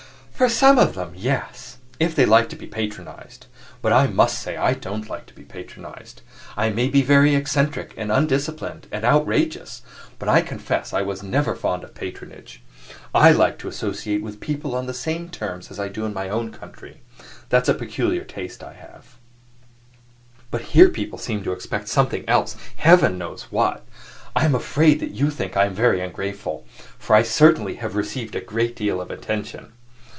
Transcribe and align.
"For 0.33 0.49
some 0.49 0.79
of 0.79 0.95
them, 0.95 1.13
yes 1.15 1.77
if 1.99 2.15
they 2.15 2.25
like 2.25 2.49
to 2.49 2.55
be 2.55 2.65
patronized. 2.65 3.45
But 3.83 3.93
I 3.93 4.07
must 4.07 4.41
say 4.41 4.57
I 4.57 4.73
don't 4.73 5.07
like 5.07 5.27
to 5.27 5.35
be 5.35 5.43
patronized. 5.43 6.23
I 6.57 6.71
may 6.71 6.87
be 6.87 7.03
very 7.03 7.35
eccentric, 7.35 7.93
and 7.95 8.11
undisciplined, 8.11 8.87
and 8.91 9.05
outrageous, 9.05 9.83
but 10.17 10.27
I 10.27 10.41
confess 10.41 10.93
I 10.95 11.03
never 11.21 11.51
was 11.51 11.59
fond 11.61 11.83
of 11.83 11.93
patronage. 11.93 12.63
I 13.13 13.29
like 13.31 13.59
to 13.59 13.67
associate 13.67 14.23
with 14.23 14.39
people 14.39 14.73
on 14.73 14.87
the 14.87 14.95
same 14.95 15.29
terms 15.29 15.69
as 15.69 15.79
I 15.79 15.89
do 15.89 16.05
in 16.07 16.13
my 16.15 16.27
own 16.27 16.51
country; 16.51 17.01
that's 17.49 17.69
a 17.69 17.75
peculiar 17.75 18.23
taste 18.23 18.61
that 18.61 18.69
I 18.69 18.73
have. 18.73 19.17
But 20.49 20.61
here 20.73 20.89
people 20.89 21.19
seem 21.19 21.43
to 21.43 21.51
expect 21.51 21.87
something 21.87 22.27
else 22.27 22.57
Heaven 22.77 23.15
knows 23.19 23.43
what! 23.51 23.85
I 24.35 24.45
am 24.45 24.55
afraid 24.55 25.03
you 25.03 25.25
will 25.25 25.31
think 25.31 25.55
I 25.55 25.65
am 25.67 25.75
very 25.75 26.01
ungrateful, 26.01 26.65
for 26.97 27.15
I 27.15 27.21
certainly 27.21 27.75
have 27.75 27.95
received 27.95 28.35
a 28.35 28.41
great 28.41 28.75
deal 28.75 28.99
of 28.99 29.11
attention. 29.11 29.73